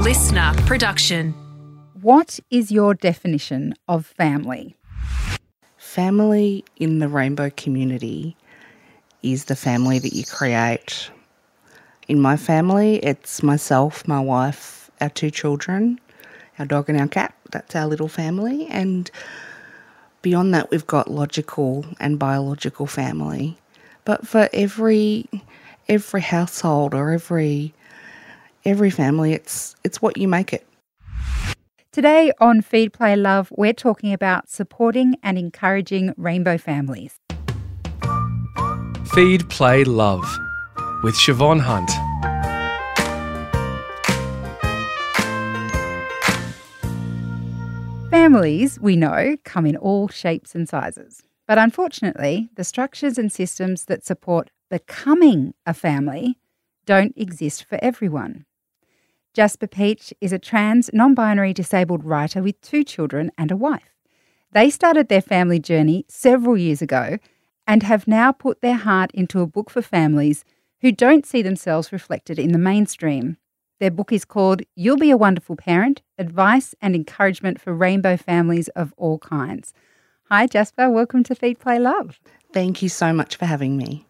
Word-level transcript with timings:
LiSTNR 0.00 0.66
production. 0.66 1.34
What 2.00 2.40
is 2.50 2.72
your 2.72 2.94
definition 2.94 3.74
of 3.86 4.06
family? 4.06 4.74
Family 5.76 6.64
in 6.76 7.00
the 7.00 7.08
rainbow 7.08 7.50
community 7.50 8.34
is 9.22 9.44
the 9.44 9.54
family 9.54 9.98
that 9.98 10.14
you 10.14 10.24
create. 10.24 11.10
In 12.08 12.18
my 12.18 12.38
family, 12.38 12.96
it's 13.04 13.42
myself, 13.42 14.08
my 14.08 14.18
wife, 14.18 14.90
our 15.02 15.10
two 15.10 15.30
children, 15.30 16.00
our 16.58 16.64
dog, 16.64 16.88
and 16.88 16.98
our 16.98 17.06
cat. 17.06 17.34
That's 17.52 17.76
our 17.76 17.86
little 17.86 18.08
family. 18.08 18.68
And 18.68 19.10
beyond 20.22 20.54
that, 20.54 20.70
we've 20.70 20.86
got 20.86 21.10
logical 21.10 21.84
and 22.00 22.18
biological 22.18 22.86
family. 22.86 23.58
But 24.06 24.26
for 24.26 24.48
every 24.54 25.28
every 25.90 26.22
household 26.22 26.94
or 26.94 27.10
every 27.10 27.74
every 28.64 28.90
family, 28.90 29.32
it's 29.32 29.74
it's 29.84 30.02
what 30.02 30.16
you 30.16 30.28
make 30.28 30.52
it. 30.52 30.66
Today 31.92 32.32
on 32.40 32.62
Feed 32.62 32.92
Play 32.92 33.16
Love, 33.16 33.52
we're 33.56 33.72
talking 33.72 34.12
about 34.12 34.48
supporting 34.48 35.16
and 35.22 35.36
encouraging 35.36 36.14
rainbow 36.16 36.56
families. 36.56 37.18
Feed, 39.12 39.48
Play, 39.50 39.82
Love 39.82 40.24
with 41.02 41.14
Siobhan 41.16 41.60
Hunt. 41.60 41.90
Families, 48.10 48.78
we 48.80 48.94
know, 48.96 49.36
come 49.44 49.66
in 49.66 49.76
all 49.76 50.06
shapes 50.08 50.54
and 50.54 50.68
sizes. 50.68 51.22
But 51.48 51.58
unfortunately, 51.58 52.50
the 52.54 52.62
structures 52.62 53.18
and 53.18 53.32
systems 53.32 53.86
that 53.86 54.04
support 54.04 54.50
becoming 54.70 55.54
a 55.66 55.74
family 55.74 56.38
don't 56.86 57.14
exist 57.16 57.64
for 57.64 57.78
everyone. 57.82 58.44
Jasper 59.32 59.68
Peach 59.68 60.12
is 60.20 60.32
a 60.32 60.38
trans, 60.40 60.90
non 60.92 61.14
binary 61.14 61.52
disabled 61.52 62.04
writer 62.04 62.42
with 62.42 62.60
two 62.60 62.82
children 62.82 63.30
and 63.38 63.52
a 63.52 63.56
wife. 63.56 63.94
They 64.52 64.70
started 64.70 65.08
their 65.08 65.22
family 65.22 65.60
journey 65.60 66.04
several 66.08 66.56
years 66.56 66.82
ago 66.82 67.18
and 67.66 67.84
have 67.84 68.08
now 68.08 68.32
put 68.32 68.60
their 68.60 68.74
heart 68.74 69.12
into 69.14 69.40
a 69.40 69.46
book 69.46 69.70
for 69.70 69.82
families 69.82 70.44
who 70.80 70.90
don't 70.90 71.24
see 71.24 71.42
themselves 71.42 71.92
reflected 71.92 72.38
in 72.38 72.50
the 72.50 72.58
mainstream. 72.58 73.36
Their 73.78 73.92
book 73.92 74.12
is 74.12 74.24
called 74.24 74.62
You'll 74.74 74.96
Be 74.96 75.10
a 75.10 75.16
Wonderful 75.16 75.54
Parent 75.54 76.02
Advice 76.18 76.74
and 76.80 76.96
Encouragement 76.96 77.60
for 77.60 77.72
Rainbow 77.72 78.16
Families 78.16 78.68
of 78.70 78.92
All 78.96 79.18
Kinds. 79.18 79.72
Hi, 80.24 80.48
Jasper. 80.48 80.90
Welcome 80.90 81.22
to 81.24 81.36
Feed 81.36 81.60
Play 81.60 81.78
Love. 81.78 82.18
Thank 82.52 82.82
you 82.82 82.88
so 82.88 83.12
much 83.12 83.36
for 83.36 83.46
having 83.46 83.76
me. 83.76 84.06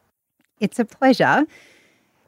It's 0.58 0.78
a 0.78 0.84
pleasure. 0.86 1.46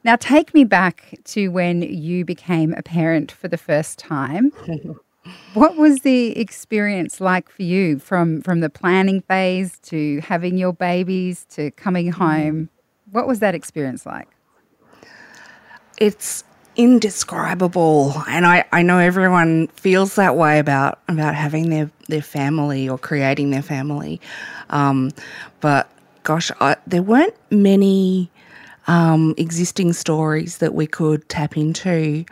Now, 0.03 0.17
take 0.17 0.53
me 0.53 0.65
back 0.65 1.17
to 1.25 1.47
when 1.49 1.81
you 1.81 2.25
became 2.25 2.73
a 2.73 2.83
parent 2.83 3.31
for 3.31 3.47
the 3.47 3.57
first 3.57 3.97
time. 3.97 4.51
what 5.53 5.77
was 5.77 6.01
the 6.01 6.37
experience 6.37 7.21
like 7.21 7.49
for 7.49 7.63
you 7.63 7.99
from, 7.99 8.41
from 8.41 8.59
the 8.59 8.69
planning 8.69 9.21
phase 9.21 9.79
to 9.83 10.19
having 10.21 10.57
your 10.57 10.73
babies 10.73 11.45
to 11.51 11.71
coming 11.71 12.07
Mm. 12.11 12.15
home? 12.15 12.69
What 13.11 13.27
was 13.27 13.39
that 13.39 13.55
experience 13.55 14.05
like? 14.05 14.27
It's 15.97 16.43
indescribable 16.75 18.13
and 18.27 18.47
I, 18.47 18.65
I 18.71 18.81
know 18.81 18.97
everyone 18.97 19.67
feels 19.67 20.15
that 20.15 20.35
way 20.35 20.57
about 20.57 20.97
about 21.07 21.35
having 21.35 21.69
their, 21.69 21.91
their 22.07 22.23
family 22.23 22.89
or 22.89 22.97
creating 22.97 23.51
their 23.51 23.61
family. 23.61 24.19
Um, 24.71 25.11
but 25.61 25.87
gosh, 26.23 26.49
I, 26.59 26.75
there 26.87 27.03
weren't 27.03 27.35
many 27.51 28.31
um, 28.87 29.33
existing 29.37 29.93
stories 29.93 30.57
that 30.57 30.73
we 30.73 30.87
could 30.87 31.27
tap 31.29 31.57
into 31.57 32.25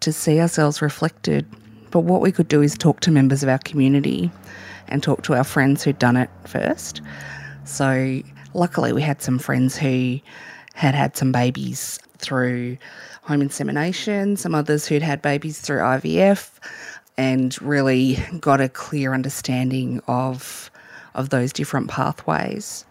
to 0.00 0.12
see 0.12 0.40
ourselves 0.40 0.80
reflected. 0.82 1.46
But 1.90 2.00
what 2.00 2.20
we 2.20 2.32
could 2.32 2.48
do 2.48 2.62
is 2.62 2.76
talk 2.76 3.00
to 3.00 3.10
members 3.10 3.42
of 3.42 3.48
our 3.48 3.58
community 3.58 4.30
and 4.88 5.02
talk 5.02 5.22
to 5.24 5.34
our 5.34 5.44
friends 5.44 5.82
who'd 5.82 5.98
done 5.98 6.16
it 6.16 6.30
first. 6.46 7.00
So, 7.64 8.22
luckily, 8.54 8.92
we 8.92 9.02
had 9.02 9.22
some 9.22 9.38
friends 9.38 9.76
who 9.76 10.20
had 10.74 10.94
had 10.94 11.16
some 11.16 11.32
babies 11.32 11.98
through 12.18 12.76
home 13.22 13.42
insemination, 13.42 14.36
some 14.36 14.54
others 14.54 14.86
who'd 14.86 15.02
had 15.02 15.22
babies 15.22 15.60
through 15.60 15.78
IVF, 15.78 16.50
and 17.16 17.60
really 17.60 18.18
got 18.40 18.60
a 18.60 18.68
clear 18.68 19.14
understanding 19.14 20.00
of, 20.06 20.70
of 21.14 21.30
those 21.30 21.52
different 21.52 21.88
pathways. 21.88 22.84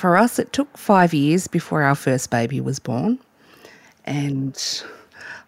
For 0.00 0.16
us, 0.16 0.38
it 0.38 0.54
took 0.54 0.78
five 0.78 1.12
years 1.12 1.46
before 1.46 1.82
our 1.82 1.94
first 1.94 2.30
baby 2.30 2.58
was 2.58 2.78
born. 2.78 3.18
And 4.06 4.58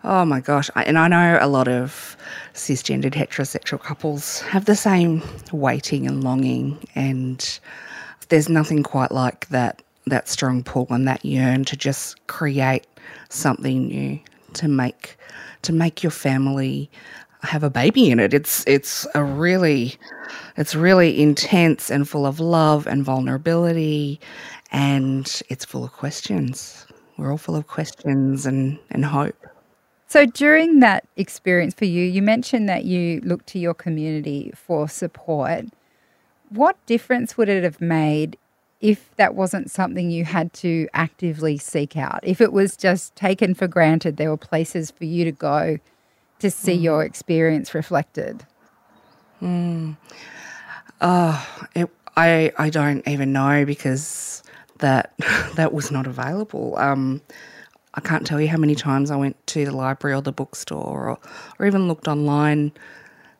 oh 0.04 0.26
my 0.26 0.40
gosh, 0.40 0.68
I, 0.74 0.82
and 0.82 0.98
I 0.98 1.08
know 1.08 1.38
a 1.40 1.48
lot 1.48 1.68
of 1.68 2.18
cisgendered 2.52 3.14
heterosexual 3.14 3.80
couples 3.80 4.42
have 4.42 4.66
the 4.66 4.76
same 4.76 5.22
waiting 5.52 6.06
and 6.06 6.22
longing, 6.22 6.86
and 6.94 7.58
there's 8.28 8.50
nothing 8.50 8.82
quite 8.82 9.10
like 9.10 9.48
that 9.48 9.80
that 10.06 10.28
strong 10.28 10.62
pull 10.62 10.86
and 10.90 11.08
that 11.08 11.24
yearn 11.24 11.64
to 11.64 11.74
just 11.74 12.26
create 12.26 12.86
something 13.30 13.86
new 13.86 14.20
to 14.52 14.68
make 14.68 15.16
to 15.62 15.72
make 15.72 16.02
your 16.02 16.10
family 16.10 16.90
have 17.42 17.62
a 17.62 17.70
baby 17.70 18.10
in 18.10 18.20
it. 18.20 18.32
It's 18.32 18.64
it's 18.66 19.06
a 19.14 19.24
really 19.24 19.96
it's 20.56 20.74
really 20.74 21.20
intense 21.20 21.90
and 21.90 22.08
full 22.08 22.26
of 22.26 22.40
love 22.40 22.86
and 22.86 23.04
vulnerability 23.04 24.20
and 24.72 25.42
it's 25.48 25.64
full 25.64 25.84
of 25.84 25.92
questions. 25.92 26.86
We're 27.18 27.30
all 27.30 27.38
full 27.38 27.56
of 27.56 27.66
questions 27.66 28.46
and, 28.46 28.78
and 28.90 29.04
hope. 29.04 29.36
So, 30.08 30.26
during 30.26 30.80
that 30.80 31.06
experience 31.16 31.74
for 31.74 31.84
you, 31.84 32.04
you 32.04 32.20
mentioned 32.20 32.68
that 32.68 32.84
you 32.84 33.20
looked 33.20 33.46
to 33.48 33.58
your 33.58 33.74
community 33.74 34.52
for 34.54 34.88
support. 34.88 35.66
What 36.48 36.76
difference 36.86 37.38
would 37.38 37.48
it 37.48 37.64
have 37.64 37.80
made 37.80 38.36
if 38.80 39.14
that 39.16 39.34
wasn't 39.34 39.70
something 39.70 40.10
you 40.10 40.24
had 40.24 40.52
to 40.54 40.88
actively 40.92 41.56
seek 41.56 41.96
out? 41.96 42.20
If 42.22 42.40
it 42.40 42.52
was 42.52 42.76
just 42.76 43.14
taken 43.16 43.54
for 43.54 43.68
granted, 43.68 44.16
there 44.16 44.28
were 44.28 44.36
places 44.36 44.90
for 44.90 45.04
you 45.04 45.24
to 45.24 45.32
go 45.32 45.78
to 46.42 46.50
see 46.50 46.76
mm. 46.76 46.82
your 46.82 47.04
experience 47.04 47.74
reflected? 47.74 48.44
Oh, 51.00 51.66
it, 51.74 51.88
I 52.16 52.52
I 52.58 52.70
don't 52.70 53.06
even 53.08 53.32
know 53.32 53.64
because 53.64 54.42
that 54.78 55.14
that 55.56 55.72
was 55.72 55.90
not 55.90 56.06
available. 56.06 56.76
Um, 56.78 57.22
I 57.94 58.00
can't 58.00 58.26
tell 58.26 58.40
you 58.40 58.48
how 58.48 58.56
many 58.56 58.74
times 58.74 59.10
I 59.10 59.16
went 59.16 59.36
to 59.48 59.64
the 59.64 59.72
library 59.72 60.14
or 60.16 60.22
the 60.22 60.32
bookstore 60.32 61.10
or, 61.10 61.18
or 61.58 61.66
even 61.66 61.88
looked 61.88 62.08
online 62.08 62.72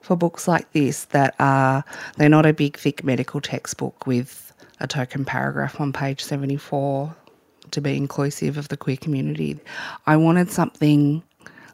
for 0.03 0.17
books 0.17 0.47
like 0.47 0.71
this 0.73 1.05
that 1.07 1.35
are 1.39 1.85
they're 2.17 2.29
not 2.29 2.47
a 2.47 2.53
big 2.53 2.77
thick 2.77 3.05
medical 3.05 3.41
textbook 3.41 4.07
with 4.07 4.53
a 4.81 4.87
token 4.87 5.25
paragraph 5.25 5.81
on 5.81 5.93
page 5.93 6.23
74 6.23 7.15
to 7.71 7.81
be 7.81 7.97
inclusive 7.97 8.59
of 8.59 8.69
the 8.69 8.77
queer 8.77 8.97
community. 8.97 9.59
I 10.07 10.17
wanted 10.17 10.51
something 10.51 11.23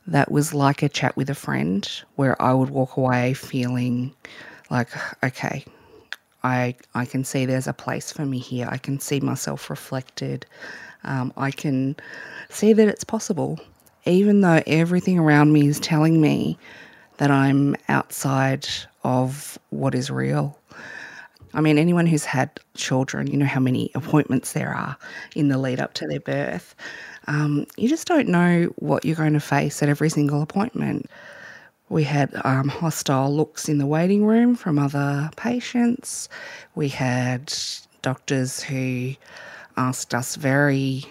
that 0.09 0.33
was 0.33 0.55
like 0.55 0.83
a 0.83 0.89
chat 0.89 1.17
with 1.17 1.31
a 1.31 1.35
friend 1.35 1.89
where 2.17 2.41
I 2.41 2.53
would 2.55 2.71
walk 2.71 2.97
away 2.97 3.35
feeling 3.35 4.15
like 4.71 4.91
okay, 5.25 5.65
I 6.43 6.75
I 6.95 7.05
can 7.05 7.25
see 7.25 7.47
there's 7.47 7.67
a 7.69 7.73
place 7.73 8.13
for 8.13 8.25
me 8.27 8.39
here. 8.39 8.69
I 8.71 8.79
can 8.79 9.01
see 9.01 9.21
myself 9.21 9.71
reflected. 9.71 10.47
Um, 11.05 11.33
I 11.37 11.51
can 11.51 11.97
see 12.51 12.73
that 12.73 12.89
it's 12.89 13.05
possible, 13.05 13.61
even 14.07 14.41
though 14.41 14.63
everything 14.67 15.19
around 15.19 15.53
me 15.53 15.69
is 15.69 15.81
telling 15.81 16.21
me 16.21 16.59
that 17.19 17.31
I'm 17.31 17.77
outside 17.89 18.67
of 19.05 19.59
what 19.71 19.95
is 19.95 20.11
real. 20.11 20.59
I 21.55 21.61
mean, 21.61 21.79
anyone 21.79 22.07
who's 22.07 22.25
had 22.25 22.61
children, 22.75 23.27
you 23.27 23.37
know 23.37 23.47
how 23.47 23.61
many 23.61 23.91
appointments 23.95 24.53
there 24.53 24.73
are 24.75 24.97
in 25.35 25.49
the 25.49 25.59
lead 25.59 25.81
up 25.81 25.95
to 25.95 26.07
their 26.07 26.21
birth. 26.21 26.75
Um, 27.29 27.67
you 27.77 27.89
just 27.89 28.09
don't 28.09 28.29
know 28.29 28.73
what 28.77 29.05
you're 29.05 29.15
going 29.15 29.35
to 29.35 29.41
face 29.41 29.83
at 29.83 29.91
every 29.91 30.09
single 30.09 30.41
appointment. 30.41 31.11
We 31.91 32.03
had 32.05 32.31
um, 32.45 32.69
hostile 32.69 33.35
looks 33.35 33.69
in 33.69 33.79
the 33.79 33.87
waiting 33.87 34.25
room 34.25 34.57
from 34.57 34.79
other 34.79 35.31
patients. 35.37 36.29
We 36.75 36.89
had 36.89 37.53
doctors 38.03 38.63
who 38.63 39.13
asked 39.77 40.15
us 40.15 40.37
very 40.37 41.05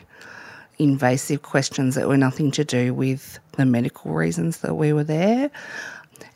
invasive 0.79 1.43
questions 1.43 1.95
that 1.95 2.07
were 2.07 2.17
nothing 2.17 2.51
to 2.51 2.65
do 2.65 2.93
with 2.93 3.39
the 3.53 3.65
medical 3.65 4.11
reasons 4.11 4.57
that 4.59 4.75
we 4.75 4.93
were 4.93 5.03
there. 5.03 5.51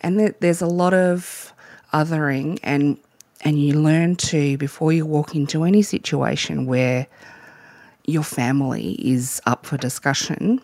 And 0.01 0.19
there, 0.19 0.35
there's 0.39 0.61
a 0.61 0.67
lot 0.67 0.93
of 0.93 1.53
othering, 1.91 2.59
and 2.63 2.97
and 3.43 3.59
you 3.59 3.79
learn 3.79 4.15
to 4.15 4.57
before 4.57 4.93
you 4.93 5.05
walk 5.05 5.35
into 5.35 5.63
any 5.63 5.81
situation 5.81 6.67
where 6.67 7.07
your 8.11 8.23
family 8.23 8.93
is 8.99 9.41
up 9.45 9.65
for 9.65 9.77
discussion. 9.77 10.61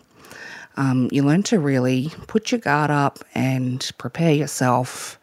Um, 0.76 1.08
you 1.10 1.24
learn 1.24 1.42
to 1.44 1.58
really 1.58 2.12
put 2.28 2.52
your 2.52 2.60
guard 2.60 2.90
up 2.90 3.18
and 3.34 3.90
prepare 3.98 4.32
yourself 4.32 5.18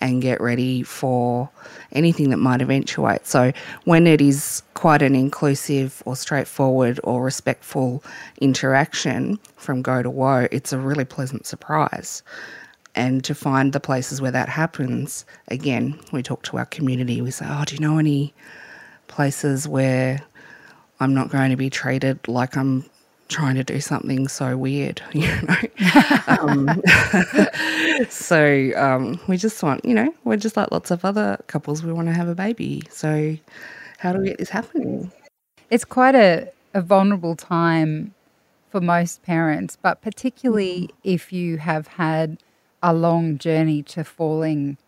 and 0.00 0.22
get 0.22 0.40
ready 0.40 0.82
for 0.82 1.50
anything 1.92 2.30
that 2.30 2.38
might 2.38 2.62
eventuate. 2.62 3.26
So, 3.26 3.52
when 3.84 4.06
it 4.06 4.20
is 4.20 4.62
quite 4.74 5.02
an 5.02 5.14
inclusive 5.14 6.02
or 6.06 6.16
straightforward 6.16 7.00
or 7.04 7.22
respectful 7.22 8.02
interaction 8.40 9.38
from 9.56 9.82
go 9.82 10.02
to 10.02 10.10
woe, 10.10 10.48
it's 10.50 10.72
a 10.72 10.78
really 10.78 11.04
pleasant 11.04 11.46
surprise. 11.46 12.22
And 12.94 13.22
to 13.24 13.34
find 13.34 13.72
the 13.72 13.80
places 13.80 14.20
where 14.20 14.30
that 14.30 14.48
happens, 14.48 15.24
again, 15.48 15.98
we 16.12 16.22
talk 16.22 16.42
to 16.44 16.58
our 16.58 16.66
community, 16.66 17.20
we 17.20 17.30
say, 17.30 17.46
Oh, 17.48 17.64
do 17.64 17.74
you 17.74 17.80
know 17.80 17.98
any 17.98 18.34
places 19.06 19.68
where 19.68 20.20
I'm 21.00 21.14
not 21.14 21.30
going 21.30 21.50
to 21.50 21.56
be 21.56 21.70
treated 21.70 22.26
like 22.28 22.56
I'm 22.56 22.84
trying 23.28 23.54
to 23.56 23.64
do 23.64 23.80
something 23.80 24.26
so 24.26 24.56
weird, 24.56 25.02
you 25.12 25.28
know. 25.42 25.56
um, 26.26 26.82
so 28.08 28.70
um, 28.76 29.20
we 29.28 29.36
just 29.36 29.62
want, 29.62 29.84
you 29.84 29.94
know, 29.94 30.12
we're 30.24 30.36
just 30.36 30.56
like 30.56 30.70
lots 30.72 30.90
of 30.90 31.04
other 31.04 31.38
couples. 31.46 31.82
We 31.82 31.92
want 31.92 32.08
to 32.08 32.14
have 32.14 32.28
a 32.28 32.34
baby. 32.34 32.82
So 32.90 33.36
how 33.98 34.12
do 34.12 34.20
we 34.20 34.28
get 34.28 34.38
this 34.38 34.50
happening? 34.50 35.12
It's 35.70 35.84
quite 35.84 36.14
a, 36.14 36.50
a 36.74 36.80
vulnerable 36.80 37.36
time 37.36 38.14
for 38.70 38.80
most 38.80 39.22
parents, 39.22 39.76
but 39.80 40.02
particularly 40.02 40.88
mm. 40.88 40.90
if 41.04 41.32
you 41.32 41.58
have 41.58 41.86
had 41.86 42.38
a 42.82 42.94
long 42.94 43.38
journey 43.38 43.82
to 43.82 44.04
falling 44.04 44.78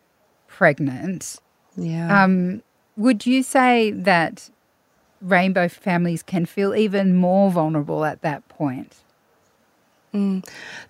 pregnant. 0.48 1.38
Yeah. 1.76 2.24
Um, 2.24 2.62
would 2.96 3.26
you 3.26 3.42
say 3.42 3.90
that 3.90 4.50
rainbow 5.20 5.68
families 5.68 6.22
can 6.22 6.46
feel 6.46 6.74
even 6.74 7.14
more 7.14 7.50
vulnerable 7.50 8.04
at 8.04 8.22
that 8.22 8.48
point. 8.48 8.96
Mm. 10.14 10.46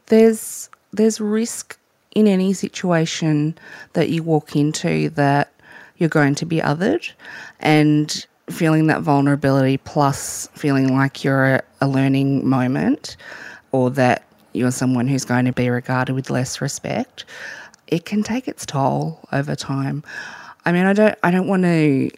There's 0.06 0.71
there's 0.93 1.21
risk 1.21 1.79
in 2.15 2.27
any 2.27 2.53
situation 2.53 3.56
that 3.93 4.09
you 4.09 4.23
walk 4.23 4.56
into 4.56 5.11
that 5.11 5.53
you're 5.97 6.09
going 6.09 6.35
to 6.35 6.47
be 6.47 6.59
othered 6.59 7.12
and 7.61 8.27
feeling 8.49 8.88
that 8.88 9.03
vulnerability 9.03 9.77
plus 9.79 10.49
feeling 10.55 10.97
like 10.97 11.23
you're 11.23 11.56
a, 11.56 11.62
a 11.83 11.88
learning 11.88 12.49
moment 12.49 13.17
or 13.71 13.91
that 13.91 14.25
you're 14.53 14.73
someone 14.73 15.06
who's 15.06 15.25
going 15.25 15.44
to 15.44 15.53
be 15.53 15.71
regarded 15.71 16.15
with 16.15 16.31
less 16.31 16.61
respect 16.61 17.25
it 17.87 18.05
can 18.05 18.25
take 18.25 18.49
its 18.49 18.67
toll 18.67 19.21
over 19.31 19.55
time 19.55 20.03
i 20.65 20.73
mean 20.73 20.85
i 20.85 20.93
don't 20.93 21.17
i 21.23 21.31
don't 21.31 21.47
want 21.47 21.62
to 21.62 22.11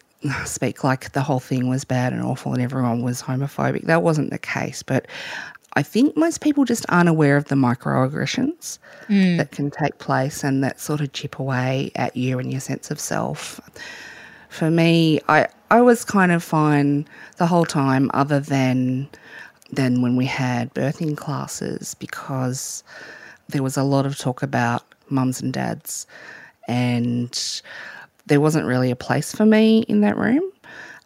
speak 0.45 0.85
like 0.85 1.13
the 1.13 1.23
whole 1.23 1.41
thing 1.41 1.69
was 1.69 1.85
bad 1.85 2.13
and 2.13 2.23
awful 2.23 2.53
and 2.53 2.63
everyone 2.63 3.03
was 3.03 3.23
homophobic. 3.23 3.85
That 3.85 4.03
wasn't 4.03 4.31
the 4.31 4.39
case, 4.39 4.83
but 4.83 5.07
I 5.75 5.83
think 5.83 6.17
most 6.17 6.43
people 6.43 6.65
just 6.65 6.85
aren't 6.89 7.09
aware 7.09 7.37
of 7.37 7.47
the 7.47 7.55
microaggressions 7.55 8.79
mm. 9.09 9.39
that 9.39 9.53
can 9.53 9.71
take 9.71 9.99
place 9.99 10.45
and 10.45 10.63
that 10.63 10.81
sort 10.81 11.01
of 11.01 11.13
chip 11.13 11.39
away 11.39 11.91
at 11.97 12.17
you 12.17 12.39
and 12.39 12.51
your 12.51 12.61
sense 12.61 12.91
of 12.91 13.01
self. 13.01 13.61
For 14.51 14.71
me, 14.71 15.21
I 15.29 15.49
I 15.71 15.81
was 15.81 16.05
kind 16.05 16.31
of 16.31 16.43
fine 16.43 17.09
the 17.39 17.47
whole 17.47 17.65
time, 17.65 18.11
other 18.13 18.39
than 18.39 19.09
than 19.71 20.03
when 20.03 20.17
we 20.17 20.27
had 20.27 20.73
birthing 20.75 21.17
classes 21.17 21.95
because 21.95 22.85
there 23.49 23.63
was 23.63 23.79
a 23.79 23.83
lot 23.83 24.05
of 24.05 24.19
talk 24.19 24.43
about 24.43 24.85
mums 25.09 25.41
and 25.41 25.55
dads 25.55 26.07
and 26.69 27.63
there 28.27 28.41
wasn't 28.41 28.67
really 28.67 28.91
a 28.91 28.97
place 28.97 29.35
for 29.35 29.45
me 29.45 29.81
in 29.89 30.01
that 30.03 30.17
room. 30.17 30.43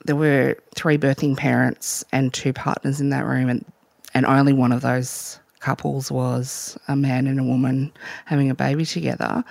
There 0.05 0.17
were 0.17 0.57
three 0.75 0.99
birthing 0.99 1.37
parents 1.37 2.05
and 2.13 2.33
two 2.33 2.53
partners 2.53 3.01
in 3.01 3.11
that 3.11 3.25
room, 3.25 3.49
and, 3.49 3.65
and 4.15 4.27
only 4.27 4.53
one 4.53 4.73
of 4.73 4.83
those 4.83 5.39
couples 5.61 6.11
was 6.11 6.79
a 6.89 6.95
man 6.95 7.27
and 7.27 7.41
a 7.41 7.43
woman 7.43 7.93
having 8.25 8.51
a 8.51 8.55
baby 8.55 8.85
together. 8.85 9.43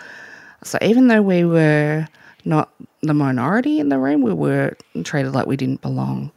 So 0.64 0.78
even 0.82 1.08
though 1.08 1.22
we 1.22 1.44
were 1.44 2.08
not 2.46 2.72
the 3.02 3.14
minority 3.14 3.80
in 3.80 3.90
the 3.90 4.00
room, 4.00 4.22
we 4.22 4.34
were 4.34 4.78
treated 5.04 5.34
like 5.34 5.48
we 5.48 5.58
didn't 5.58 5.82
belong. 5.82 6.32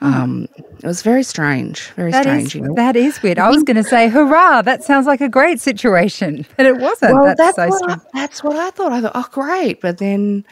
Um, 0.00 0.48
it 0.56 0.86
was 0.86 1.02
very 1.02 1.24
strange, 1.24 1.88
very 1.90 2.12
that 2.12 2.22
strange. 2.22 2.46
Is, 2.48 2.54
you 2.54 2.60
know? 2.62 2.74
That 2.74 2.94
is 2.94 3.20
weird. 3.20 3.38
I 3.38 3.50
was 3.50 3.64
going 3.64 3.76
to 3.76 3.84
say, 3.84 4.08
hurrah, 4.08 4.62
that 4.62 4.84
sounds 4.84 5.06
like 5.06 5.20
a 5.20 5.28
great 5.28 5.60
situation, 5.60 6.46
but 6.56 6.66
it 6.66 6.76
wasn't. 6.76 7.14
Well, 7.14 7.34
that's, 7.36 7.56
that's 7.56 7.78
so 7.78 7.86
what 7.86 7.90
I, 7.90 7.98
that's 8.14 8.44
what 8.44 8.56
I 8.56 8.70
thought. 8.70 8.92
I 8.92 9.00
thought, 9.00 9.12
oh, 9.14 9.26
great. 9.32 9.80
But 9.80 9.98
then 9.98 10.44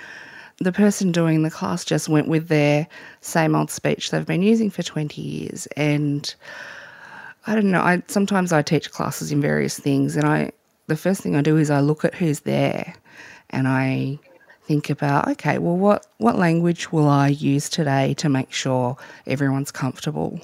the 0.58 0.72
person 0.72 1.12
doing 1.12 1.42
the 1.42 1.50
class 1.50 1.84
just 1.84 2.08
went 2.08 2.28
with 2.28 2.48
their 2.48 2.88
same 3.20 3.54
old 3.54 3.70
speech 3.70 4.10
they've 4.10 4.26
been 4.26 4.42
using 4.42 4.70
for 4.70 4.82
20 4.82 5.20
years. 5.20 5.66
And 5.76 6.34
I 7.46 7.54
don't 7.54 7.70
know, 7.70 7.80
I 7.80 8.02
sometimes 8.08 8.52
I 8.52 8.62
teach 8.62 8.90
classes 8.90 9.30
in 9.30 9.40
various 9.40 9.78
things 9.78 10.16
and 10.16 10.26
I 10.26 10.50
the 10.88 10.96
first 10.96 11.20
thing 11.20 11.36
I 11.36 11.42
do 11.42 11.56
is 11.56 11.70
I 11.70 11.80
look 11.80 12.04
at 12.04 12.14
who's 12.14 12.40
there 12.40 12.94
and 13.50 13.68
I 13.68 14.18
think 14.66 14.90
about, 14.90 15.28
okay, 15.28 15.58
well, 15.58 15.76
what, 15.76 16.06
what 16.18 16.36
language 16.36 16.90
will 16.92 17.08
I 17.08 17.28
use 17.28 17.68
today 17.68 18.14
to 18.14 18.28
make 18.28 18.52
sure 18.52 18.96
everyone's 19.26 19.70
comfortable 19.70 20.40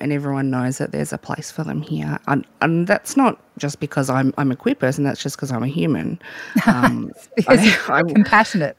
and 0.00 0.12
everyone 0.12 0.50
knows 0.50 0.78
that 0.78 0.92
there's 0.92 1.12
a 1.12 1.18
place 1.18 1.50
for 1.50 1.64
them 1.64 1.82
here? 1.82 2.18
And, 2.28 2.46
and 2.60 2.86
that's 2.86 3.16
not 3.16 3.40
just 3.58 3.80
because 3.80 4.08
I'm, 4.08 4.32
I'm 4.38 4.52
a 4.52 4.56
queer 4.56 4.76
person, 4.76 5.04
that's 5.04 5.22
just 5.22 5.36
because 5.36 5.50
I'm 5.50 5.62
a 5.62 5.68
human. 5.68 6.20
Um, 6.66 7.12
I, 7.48 7.78
I'm 7.88 8.08
compassionate. 8.08 8.76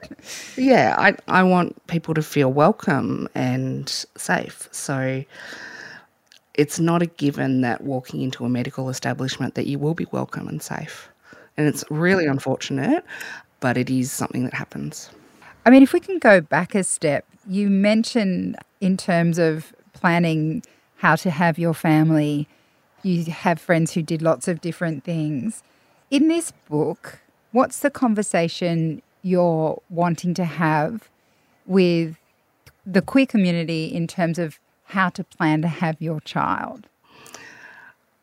Yeah, 0.56 0.96
I, 0.98 1.16
I 1.28 1.44
want 1.44 1.86
people 1.88 2.14
to 2.14 2.22
feel 2.22 2.52
welcome 2.52 3.28
and 3.36 3.90
safe. 4.16 4.70
So 4.72 5.24
it's 6.54 6.80
not 6.80 7.02
a 7.02 7.08
given 7.08 7.62
that 7.62 7.82
walking 7.82 8.22
into 8.22 8.46
a 8.46 8.50
medical 8.50 8.90
establishment 8.90 9.56
that 9.56 9.68
you 9.68 9.80
will 9.80 9.94
be 9.94 10.08
welcome 10.12 10.48
and 10.48 10.62
safe. 10.62 11.10
And 11.58 11.68
it's 11.68 11.84
really 11.90 12.26
unfortunate 12.26 13.04
but 13.62 13.78
it 13.78 13.90
is 13.90 14.12
something 14.12 14.44
that 14.44 14.54
happens. 14.54 15.10
I 15.66 15.70
mean, 15.70 15.84
if 15.84 15.94
we 15.94 16.02
can 16.02 16.20
go 16.20 16.42
back 16.42 16.76
a 16.76 16.84
step, 16.84 17.24
you 17.48 17.70
mentioned 17.70 18.58
in 18.82 18.98
terms 18.98 19.38
of 19.40 19.74
planning 19.94 20.64
how 20.98 21.16
to 21.16 21.30
have 21.30 21.58
your 21.58 21.74
family, 21.74 22.48
you 23.04 23.24
have 23.26 23.62
friends 23.62 23.94
who 23.94 24.02
did 24.02 24.22
lots 24.22 24.48
of 24.48 24.60
different 24.60 25.04
things. 25.04 25.64
In 26.10 26.28
this 26.28 26.52
book, 26.68 27.20
what's 27.52 27.80
the 27.80 27.90
conversation 27.90 29.02
you're 29.22 29.82
wanting 29.90 30.34
to 30.34 30.46
have 30.46 31.10
with 31.66 32.18
the 32.86 33.02
queer 33.02 33.28
community 33.28 33.86
in 33.86 34.08
terms 34.08 34.40
of 34.40 34.60
how 34.86 35.10
to 35.10 35.24
plan 35.24 35.62
to 35.62 35.68
have 35.68 36.02
your 36.02 36.20
child? 36.22 36.88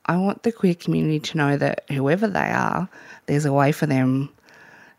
I 0.07 0.17
want 0.17 0.43
the 0.43 0.53
queer 0.53 0.75
community 0.75 1.21
to 1.21 1.37
know 1.37 1.57
that 1.57 1.85
whoever 1.91 2.27
they 2.27 2.51
are, 2.51 2.89
there's 3.27 3.45
a 3.45 3.53
way 3.53 3.73
for 3.73 3.87
them 3.87 4.31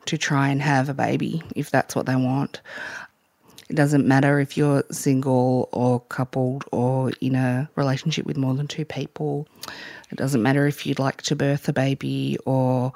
to 0.09 0.17
try 0.17 0.49
and 0.49 0.61
have 0.61 0.89
a 0.89 0.93
baby 0.93 1.43
if 1.55 1.69
that's 1.69 1.95
what 1.95 2.05
they 2.05 2.15
want. 2.15 2.61
It 3.69 3.75
doesn't 3.75 4.07
matter 4.07 4.39
if 4.39 4.57
you're 4.57 4.83
single 4.91 5.69
or 5.71 5.99
coupled 5.99 6.65
or 6.71 7.11
in 7.21 7.35
a 7.35 7.69
relationship 7.75 8.25
with 8.25 8.35
more 8.35 8.55
than 8.55 8.67
two 8.67 8.85
people. 8.85 9.47
It 10.11 10.17
doesn't 10.17 10.41
matter 10.41 10.65
if 10.65 10.87
you'd 10.87 10.97
like 10.97 11.21
to 11.23 11.35
birth 11.35 11.69
a 11.69 11.73
baby 11.73 12.39
or 12.45 12.91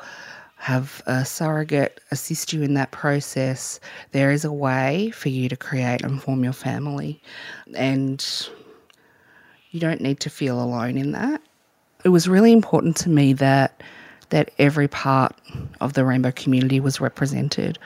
have 0.56 1.04
a 1.06 1.24
surrogate 1.26 2.00
assist 2.10 2.54
you 2.54 2.64
in 2.64 2.74
that 2.74 2.90
process. 2.90 3.80
There 4.14 4.32
is 4.32 4.46
a 4.46 4.52
way 4.52 5.12
for 5.12 5.30
you 5.30 5.48
to 5.50 5.56
create 5.56 6.02
and 6.02 6.24
form 6.24 6.44
your 6.44 6.54
family. 6.54 7.22
And 7.76 8.26
you 9.70 9.80
don't 9.80 10.02
need 10.02 10.20
to 10.22 10.32
feel 10.32 10.60
alone 10.60 10.98
in 10.98 11.12
that. 11.12 11.42
It 12.04 12.10
was 12.10 12.28
really 12.28 12.52
important 12.52 12.96
to 12.98 13.10
me 13.10 13.34
that 13.34 13.84
that 14.34 14.50
every 14.58 14.88
part 14.88 15.40
of 15.80 15.94
the 15.94 16.04
rainbow 16.04 16.32
community 16.32 16.80
was 16.80 17.00
represented. 17.00 17.78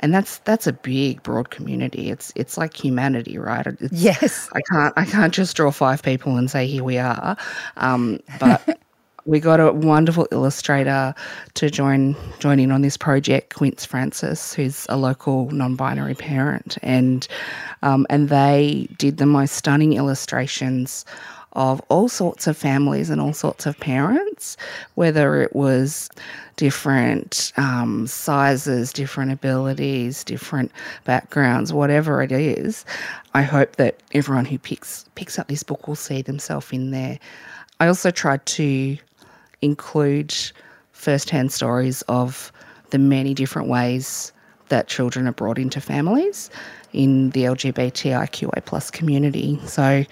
And 0.00 0.12
that's 0.12 0.38
that's 0.38 0.66
a 0.66 0.72
big, 0.72 1.22
broad 1.22 1.50
community. 1.50 2.10
It's 2.10 2.32
it's 2.34 2.58
like 2.58 2.74
humanity, 2.74 3.38
right? 3.38 3.64
It's, 3.64 3.92
yes. 3.92 4.50
I 4.52 4.60
can't 4.72 4.92
I 4.96 5.04
can't 5.04 5.32
just 5.32 5.56
draw 5.56 5.70
five 5.70 6.02
people 6.02 6.36
and 6.36 6.50
say 6.50 6.66
here 6.66 6.82
we 6.82 6.98
are. 6.98 7.36
Um, 7.76 8.18
but 8.40 8.80
we 9.26 9.38
got 9.38 9.60
a 9.60 9.72
wonderful 9.72 10.26
illustrator 10.32 11.14
to 11.54 11.70
join 11.70 12.16
join 12.40 12.58
in 12.58 12.72
on 12.72 12.82
this 12.82 12.96
project, 12.96 13.54
Quince 13.54 13.84
Francis, 13.84 14.52
who's 14.52 14.86
a 14.88 14.96
local 14.96 15.52
non-binary 15.52 16.16
parent, 16.16 16.78
and 16.82 17.28
um, 17.82 18.08
and 18.10 18.28
they 18.28 18.88
did 18.98 19.18
the 19.18 19.26
most 19.26 19.52
stunning 19.52 19.92
illustrations 19.92 21.04
of 21.54 21.80
all 21.88 22.08
sorts 22.08 22.46
of 22.46 22.56
families 22.56 23.10
and 23.10 23.20
all 23.20 23.32
sorts 23.32 23.66
of 23.66 23.78
parents, 23.78 24.56
whether 24.94 25.42
it 25.42 25.54
was 25.54 26.08
different 26.56 27.52
um, 27.56 28.06
sizes, 28.06 28.92
different 28.92 29.32
abilities, 29.32 30.24
different 30.24 30.72
backgrounds, 31.04 31.72
whatever 31.72 32.22
it 32.22 32.32
is. 32.32 32.84
I 33.34 33.42
hope 33.42 33.76
that 33.76 34.02
everyone 34.12 34.44
who 34.44 34.58
picks 34.58 35.04
picks 35.14 35.38
up 35.38 35.48
this 35.48 35.62
book 35.62 35.88
will 35.88 35.96
see 35.96 36.22
themselves 36.22 36.72
in 36.72 36.90
there. 36.90 37.18
I 37.80 37.88
also 37.88 38.10
tried 38.10 38.44
to 38.46 38.96
include 39.60 40.34
first-hand 40.92 41.52
stories 41.52 42.02
of 42.02 42.52
the 42.90 42.98
many 42.98 43.34
different 43.34 43.68
ways 43.68 44.32
that 44.68 44.88
children 44.88 45.26
are 45.26 45.32
brought 45.32 45.58
into 45.58 45.80
families 45.80 46.48
in 46.92 47.30
the 47.30 47.42
LGBTIQA 47.42 48.64
plus 48.64 48.90
community. 48.90 49.58
So 49.66 50.04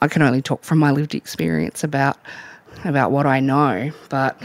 I 0.00 0.08
can 0.08 0.22
only 0.22 0.42
talk 0.42 0.64
from 0.64 0.78
my 0.78 0.90
lived 0.90 1.14
experience 1.14 1.82
about 1.84 2.18
about 2.84 3.10
what 3.10 3.26
I 3.26 3.40
know, 3.40 3.90
but 4.08 4.40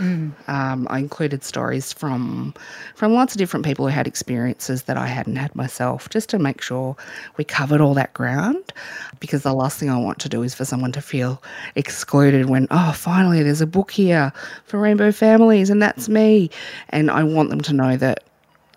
um, 0.47 0.87
I 0.89 0.97
included 0.99 1.43
stories 1.43 1.93
from 1.93 2.53
from 2.95 3.13
lots 3.13 3.35
of 3.35 3.37
different 3.37 3.65
people 3.65 3.85
who 3.85 3.93
had 3.93 4.07
experiences 4.07 4.83
that 4.83 4.97
I 4.97 5.07
hadn't 5.07 5.35
had 5.35 5.53
myself, 5.55 6.09
just 6.09 6.29
to 6.29 6.39
make 6.39 6.61
sure 6.61 6.95
we 7.37 7.43
covered 7.43 7.79
all 7.79 7.93
that 7.93 8.13
ground. 8.13 8.73
Because 9.19 9.43
the 9.43 9.53
last 9.53 9.77
thing 9.77 9.89
I 9.89 9.97
want 9.97 10.19
to 10.19 10.29
do 10.29 10.41
is 10.41 10.55
for 10.55 10.65
someone 10.65 10.91
to 10.93 11.01
feel 11.01 11.41
excluded 11.75 12.49
when 12.49 12.67
oh 12.71 12.93
finally 12.93 13.43
there's 13.43 13.61
a 13.61 13.67
book 13.67 13.91
here 13.91 14.31
for 14.65 14.79
rainbow 14.79 15.11
families 15.11 15.69
and 15.69 15.81
that's 15.81 16.09
me, 16.09 16.49
and 16.89 17.11
I 17.11 17.23
want 17.23 17.49
them 17.49 17.61
to 17.61 17.73
know 17.73 17.97
that 17.97 18.23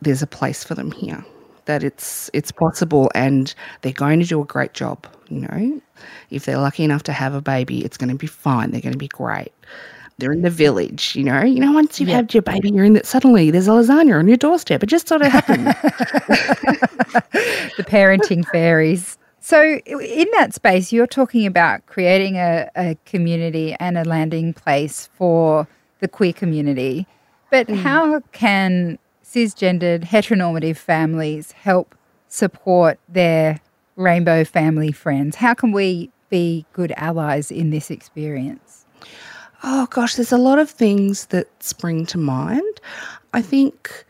there's 0.03 0.23
a 0.23 0.27
place 0.27 0.63
for 0.63 0.75
them 0.75 0.93
here 0.93 1.25
that 1.67 1.85
it's 1.85 2.31
it's 2.33 2.51
possible 2.51 3.11
and 3.15 3.55
they're 3.83 3.93
going 3.93 4.21
to 4.21 4.27
do 4.27 4.41
a 4.41 4.45
great 4.45 4.75
job 4.75 5.07
you 5.29 5.41
know? 5.41 5.81
If 6.31 6.45
they're 6.45 6.59
lucky 6.59 6.85
enough 6.85 7.03
to 7.05 7.13
have 7.13 7.35
a 7.35 7.41
baby 7.41 7.85
it's 7.85 7.97
going 7.97 8.11
to 8.11 8.17
be 8.17 8.27
fine. 8.27 8.71
They're 8.71 8.81
going 8.81 8.93
to 8.93 8.99
be 8.99 9.09
great. 9.09 9.53
They're 10.19 10.33
in 10.33 10.43
the 10.43 10.51
village 10.51 11.15
you 11.15 11.25
know? 11.25 11.43
You 11.43 11.61
know 11.61 11.73
once 11.73 12.01
you've 12.01 12.09
had 12.09 12.33
your 12.33 12.43
baby 12.43 12.71
you're 12.71 12.85
in 12.85 12.95
that 12.95 13.07
suddenly 13.07 13.51
there's 13.51 13.69
a 13.69 13.73
lasagna 13.73 14.19
on 14.19 14.29
your 14.29 14.37
doorstep. 14.37 14.83
It 14.83 14.87
just 14.87 15.09
sort 15.09 15.23
of 15.23 15.33
happened. 15.33 15.67
the 17.77 17.85
parenting 17.85 18.47
fairies. 18.47 19.19
So, 19.47 19.63
in 19.63 20.27
that 20.33 20.55
space, 20.55 20.93
you're 20.93 21.07
talking 21.07 21.47
about 21.47 21.87
creating 21.87 22.35
a, 22.35 22.69
a 22.75 22.97
community 23.05 23.77
and 23.79 23.97
a 23.97 24.03
landing 24.03 24.53
place 24.53 25.09
for 25.15 25.69
the 26.01 26.09
queer 26.09 26.33
community. 26.33 27.07
But 27.53 27.69
mm. 27.69 27.77
how 27.77 28.23
can 28.33 28.99
cisgendered, 29.37 30.03
heteronormative 30.03 30.79
families 30.79 31.53
help 31.53 31.95
support 32.27 32.99
their 33.07 33.61
rainbow 33.95 34.45
family 34.45 34.93
friends? 34.93 35.37
How 35.37 35.53
can 35.53 35.73
we 35.73 36.11
be 36.31 36.65
good 36.73 36.93
allies 36.97 37.51
in 37.51 37.69
this 37.69 37.91
experience? 37.91 38.87
Oh 39.63 39.87
gosh, 39.91 40.15
there's 40.15 40.33
a 40.33 40.39
lot 40.39 40.59
of 40.59 40.71
things 40.71 41.27
that 41.27 41.49
spring 41.63 42.07
to 42.07 42.19
mind. 42.19 42.81
I 43.35 43.43
think 43.43 44.06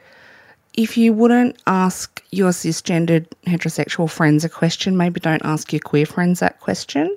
if 0.76 0.96
you 0.98 1.12
wouldn't 1.14 1.56
ask 1.66 2.22
your 2.32 2.50
cisgendered 2.50 3.26
heterosexual 3.46 4.10
friends 4.10 4.44
a 4.44 4.48
question, 4.48 4.94
maybe 4.96 5.20
don't 5.20 5.44
ask 5.44 5.72
your 5.72 5.80
queer 5.80 6.04
friends 6.04 6.40
that 6.40 6.60
question. 6.60 7.16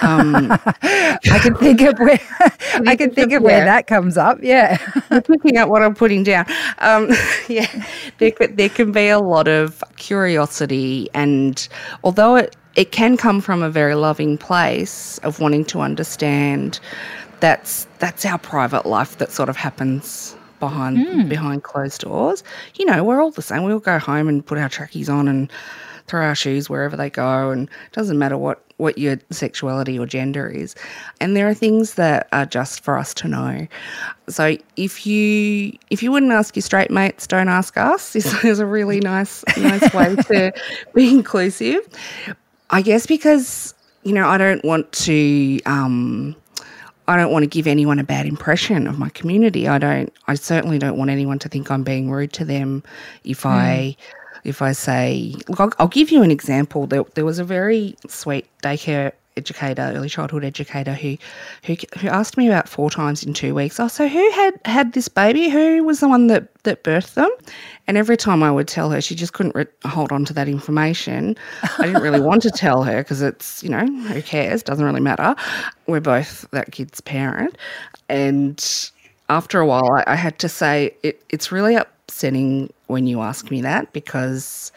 Um, 0.00 0.50
I 0.82 1.38
can 1.42 1.54
think 1.56 1.82
of 1.82 1.98
where 1.98 2.18
I 2.86 2.96
can 2.96 3.10
think 3.10 3.32
of 3.32 3.42
where 3.42 3.64
that 3.64 3.86
comes 3.86 4.16
up. 4.16 4.38
Yeah. 4.40 4.78
You're 5.10 5.20
picking 5.20 5.58
up 5.58 5.68
what 5.68 5.82
I'm 5.82 5.94
putting 5.94 6.22
down. 6.22 6.46
Um, 6.78 7.10
yeah, 7.48 7.86
there, 8.16 8.32
there 8.32 8.70
can 8.70 8.92
be 8.92 9.08
a 9.08 9.18
lot 9.18 9.46
of 9.46 9.84
curiosity, 9.96 11.10
and 11.12 11.68
although 12.02 12.36
it, 12.36 12.56
it 12.76 12.92
can 12.92 13.18
come 13.18 13.42
from 13.42 13.62
a 13.62 13.68
very 13.68 13.94
loving 13.94 14.38
place 14.38 15.18
of 15.18 15.38
wanting 15.38 15.66
to 15.66 15.80
understand, 15.80 16.80
that's 17.40 17.86
that's 17.98 18.24
our 18.24 18.38
private 18.38 18.86
life 18.86 19.18
that 19.18 19.30
sort 19.30 19.50
of 19.50 19.56
happens 19.56 20.34
behind 20.58 21.28
behind 21.28 21.62
closed 21.62 22.02
doors. 22.02 22.42
You 22.76 22.84
know, 22.84 23.04
we're 23.04 23.20
all 23.20 23.30
the 23.30 23.42
same. 23.42 23.64
We 23.64 23.72
all 23.72 23.78
go 23.78 23.98
home 23.98 24.28
and 24.28 24.44
put 24.44 24.58
our 24.58 24.68
trackies 24.68 25.08
on 25.08 25.28
and 25.28 25.50
throw 26.06 26.24
our 26.24 26.34
shoes 26.34 26.70
wherever 26.70 26.96
they 26.96 27.10
go, 27.10 27.50
and 27.50 27.68
it 27.68 27.92
doesn't 27.92 28.18
matter 28.18 28.38
what 28.38 28.62
what 28.78 28.98
your 28.98 29.18
sexuality 29.30 29.98
or 29.98 30.06
gender 30.06 30.48
is. 30.48 30.74
And 31.20 31.36
there 31.36 31.48
are 31.48 31.54
things 31.54 31.94
that 31.94 32.28
are 32.32 32.44
just 32.44 32.80
for 32.80 32.98
us 32.98 33.14
to 33.14 33.28
know. 33.28 33.66
So 34.28 34.56
if 34.76 35.06
you 35.06 35.72
if 35.90 36.02
you 36.02 36.12
wouldn't 36.12 36.32
ask 36.32 36.56
your 36.56 36.62
straight 36.62 36.90
mates, 36.90 37.26
don't 37.26 37.48
ask 37.48 37.76
us. 37.76 38.12
This 38.12 38.32
is 38.44 38.58
a 38.58 38.66
really 38.66 39.00
nice 39.00 39.44
nice 39.56 39.92
way 39.94 40.16
to 40.16 40.52
be 40.94 41.10
inclusive. 41.10 41.86
I 42.70 42.82
guess 42.82 43.06
because 43.06 43.74
you 44.02 44.12
know 44.12 44.28
I 44.28 44.38
don't 44.38 44.64
want 44.64 44.90
to. 44.92 45.60
Um, 45.66 46.36
I 47.08 47.16
don't 47.16 47.30
want 47.30 47.44
to 47.44 47.46
give 47.46 47.66
anyone 47.66 47.98
a 47.98 48.04
bad 48.04 48.26
impression 48.26 48.86
of 48.86 48.98
my 48.98 49.08
community. 49.10 49.68
I 49.68 49.78
don't. 49.78 50.12
I 50.26 50.34
certainly 50.34 50.78
don't 50.78 50.96
want 50.96 51.10
anyone 51.10 51.38
to 51.40 51.48
think 51.48 51.70
I'm 51.70 51.84
being 51.84 52.10
rude 52.10 52.32
to 52.34 52.44
them 52.44 52.82
if 53.24 53.42
hmm. 53.42 53.48
I 53.48 53.96
if 54.44 54.62
I 54.62 54.72
say, 54.72 55.34
look, 55.48 55.60
I'll, 55.60 55.72
I'll 55.78 55.88
give 55.88 56.10
you 56.10 56.22
an 56.22 56.30
example. 56.30 56.86
There, 56.86 57.04
there 57.14 57.24
was 57.24 57.38
a 57.38 57.44
very 57.44 57.96
sweet 58.06 58.46
daycare 58.62 59.12
educator, 59.36 59.92
early 59.94 60.08
childhood 60.08 60.44
educator, 60.44 60.94
who, 60.94 61.16
who 61.64 61.76
who 61.98 62.08
asked 62.08 62.36
me 62.36 62.46
about 62.46 62.68
four 62.68 62.90
times 62.90 63.22
in 63.24 63.34
two 63.34 63.54
weeks. 63.54 63.78
Oh, 63.78 63.88
so 63.88 64.08
who 64.08 64.30
had 64.32 64.54
had 64.64 64.92
this 64.92 65.08
baby? 65.08 65.48
Who 65.48 65.84
was 65.84 66.00
the 66.00 66.08
one 66.08 66.26
that 66.28 66.52
that 66.64 66.84
birthed 66.84 67.14
them? 67.14 67.30
And 67.86 67.96
every 67.96 68.16
time 68.16 68.42
I 68.42 68.50
would 68.50 68.68
tell 68.68 68.90
her, 68.90 69.00
she 69.00 69.14
just 69.14 69.32
couldn't 69.32 69.54
re- 69.54 69.66
hold 69.84 70.10
on 70.12 70.24
to 70.26 70.32
that 70.34 70.48
information. 70.48 71.36
I 71.78 71.86
didn't 71.86 72.02
really 72.02 72.20
want 72.20 72.42
to 72.42 72.50
tell 72.50 72.82
her 72.82 73.02
because 73.02 73.22
it's 73.22 73.62
you 73.62 73.70
know 73.70 73.86
who 73.86 74.22
cares? 74.22 74.62
Doesn't 74.62 74.84
really 74.84 75.00
matter. 75.00 75.34
We're 75.86 76.00
both 76.00 76.48
that 76.50 76.72
kid's 76.72 77.00
parent, 77.00 77.56
and 78.08 78.90
after 79.28 79.60
a 79.60 79.66
while, 79.66 79.90
I, 79.92 80.12
I 80.12 80.16
had 80.16 80.38
to 80.40 80.48
say 80.48 80.94
it, 81.02 81.22
it's 81.30 81.50
really 81.50 81.74
upsetting 81.74 82.72
when 82.86 83.06
you 83.06 83.20
ask 83.20 83.50
me 83.50 83.60
that 83.62 83.92
because 83.92 84.72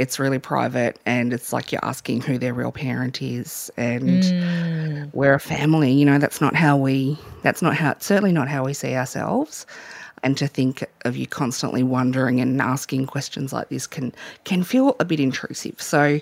it's 0.00 0.18
really 0.18 0.38
private 0.38 0.98
and 1.04 1.30
it's 1.34 1.52
like 1.52 1.70
you're 1.70 1.84
asking 1.84 2.22
who 2.22 2.38
their 2.38 2.54
real 2.54 2.72
parent 2.72 3.20
is 3.20 3.70
and 3.76 5.12
we're 5.12 5.34
a 5.34 5.40
family 5.40 5.92
you 5.92 6.06
know 6.06 6.18
that's 6.18 6.40
not 6.40 6.56
how 6.56 6.74
we 6.74 7.18
that's 7.42 7.60
not 7.60 7.74
how 7.76 7.94
certainly 7.98 8.32
not 8.32 8.48
how 8.48 8.64
we 8.64 8.72
see 8.72 8.94
ourselves 8.94 9.66
and 10.22 10.38
to 10.38 10.46
think 10.46 10.82
of 11.04 11.18
you 11.18 11.26
constantly 11.26 11.82
wondering 11.82 12.40
and 12.40 12.62
asking 12.62 13.04
questions 13.04 13.52
like 13.52 13.68
this 13.68 13.86
can 13.86 14.10
can 14.44 14.62
feel 14.62 14.96
a 15.00 15.04
bit 15.04 15.20
intrusive 15.20 15.78
so 15.80 16.18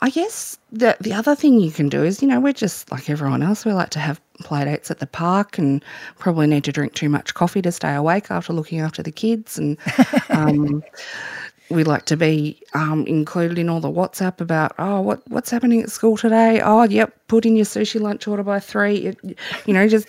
I 0.00 0.10
guess 0.10 0.58
the 0.70 0.96
the 1.00 1.14
other 1.14 1.34
thing 1.34 1.60
you 1.60 1.70
can 1.70 1.88
do 1.88 2.02
is, 2.02 2.20
you 2.20 2.28
know, 2.28 2.40
we're 2.40 2.52
just 2.52 2.90
like 2.92 3.08
everyone 3.08 3.42
else. 3.42 3.64
We 3.64 3.72
like 3.72 3.90
to 3.90 4.00
have 4.00 4.20
play 4.40 4.64
dates 4.64 4.90
at 4.90 4.98
the 4.98 5.06
park 5.06 5.56
and 5.56 5.82
probably 6.18 6.46
need 6.46 6.64
to 6.64 6.72
drink 6.72 6.94
too 6.94 7.08
much 7.08 7.32
coffee 7.32 7.62
to 7.62 7.72
stay 7.72 7.94
awake 7.94 8.30
after 8.30 8.52
looking 8.52 8.80
after 8.80 9.02
the 9.02 9.12
kids. 9.12 9.56
And 9.56 9.78
um, 10.28 10.82
we 11.70 11.82
like 11.82 12.04
to 12.06 12.16
be 12.16 12.60
um, 12.74 13.06
included 13.06 13.58
in 13.58 13.70
all 13.70 13.80
the 13.80 13.90
WhatsApp 13.90 14.40
about, 14.40 14.74
oh, 14.78 15.00
what 15.00 15.22
what's 15.28 15.50
happening 15.50 15.82
at 15.82 15.90
school 15.90 16.16
today? 16.16 16.60
Oh, 16.62 16.82
yep, 16.82 17.14
put 17.28 17.46
in 17.46 17.56
your 17.56 17.64
sushi 17.64 17.98
lunch 17.98 18.28
order 18.28 18.42
by 18.42 18.60
three. 18.60 18.96
It, 18.96 19.38
you 19.64 19.72
know, 19.72 19.88
just. 19.88 20.08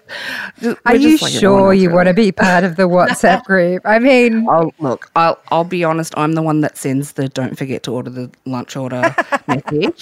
just 0.60 0.78
Are 0.86 0.96
you 0.96 1.12
just 1.12 1.24
like 1.24 1.32
sure 1.32 1.74
you 1.74 1.88
really. 1.88 1.96
want 1.96 2.08
to 2.10 2.14
be 2.14 2.32
part 2.32 2.66
of 2.66 2.76
the 2.76 2.90
WhatsApp 2.90 3.44
group? 3.46 3.84
I 3.86 4.00
mean, 4.00 4.48
I'll, 4.50 4.74
look, 4.80 5.10
I'll 5.16 5.40
I'll 5.50 5.64
be 5.64 5.84
honest. 5.84 6.14
I'm 6.18 6.34
the 6.34 6.42
one 6.42 6.60
that 6.62 6.78
sends 6.78 7.14
the 7.14 7.30
"don't 7.30 7.58
forget 7.58 7.84
to 7.84 7.94
order 7.94 8.10
the 8.10 8.30
lunch 8.46 8.76
order" 8.76 9.16
message 9.48 10.02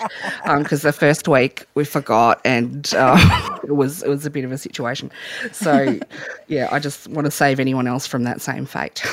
because 0.58 0.82
the 0.82 0.94
first 0.94 1.28
week 1.28 1.68
we 1.76 1.86
forgot 1.86 2.42
and 2.46 2.92
uh, 2.96 3.60
it 3.64 3.76
was 3.76 4.02
it 4.02 4.10
was 4.10 4.26
a 4.26 4.32
bit 4.32 4.44
of 4.44 4.52
a 4.52 4.58
situation. 4.58 5.12
So 5.52 6.00
yeah, 6.48 6.68
I 6.72 6.80
just 6.80 7.08
want 7.10 7.26
to 7.26 7.32
save 7.32 7.60
anyone 7.60 7.86
else 7.86 8.08
from 8.08 8.24
that 8.24 8.42
same 8.42 8.66
fate. 8.66 9.04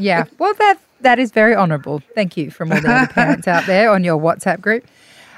Yeah. 0.00 0.24
Well, 0.38 0.54
that 0.54 0.78
that 1.00 1.18
is 1.18 1.30
very 1.30 1.54
honourable. 1.54 2.02
Thank 2.14 2.36
you 2.36 2.50
from 2.50 2.72
all 2.72 2.80
the 2.80 2.92
other 2.92 3.12
parents 3.12 3.48
out 3.48 3.66
there 3.66 3.90
on 3.90 4.04
your 4.04 4.18
WhatsApp 4.20 4.60
group. 4.60 4.86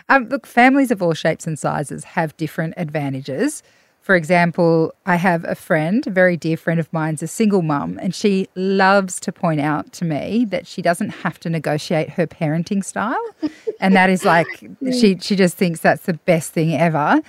Um, 0.09 0.29
look, 0.29 0.47
families 0.47 0.91
of 0.91 1.03
all 1.03 1.15
shapes 1.15 1.47
and 1.47 1.59
sizes 1.59 2.05
have 2.05 2.37
different 2.37 2.75
advantages. 2.77 3.63
For 4.03 4.15
example, 4.15 4.93
I 5.07 5.17
have 5.17 5.45
a 5.45 5.55
friend, 5.55 6.07
a 6.07 6.11
very 6.11 6.37
dear 6.37 6.59
friend 6.59 6.79
of 6.79 6.93
mine's 6.93 7.23
a 7.23 7.27
single 7.27 7.63
mum, 7.63 7.99
and 8.03 8.15
she 8.15 8.49
loves 8.55 9.19
to 9.21 9.33
point 9.33 9.63
out 9.63 9.95
to 9.95 10.05
me 10.05 10.45
that 10.51 10.67
she 10.67 10.83
doesn't 10.83 11.09
have 11.09 11.41
to 11.41 11.49
negotiate 11.49 12.11
her 12.11 12.27
parenting 12.27 12.85
style. 12.85 13.17
And 13.81 13.97
that 13.97 14.11
is 14.11 14.23
like 14.27 14.47
she 14.93 15.17
she 15.19 15.37
just 15.37 15.57
thinks 15.57 15.81
that's 15.81 16.03
the 16.03 16.13
best 16.13 16.53
thing 16.53 16.75
ever. 16.75 17.23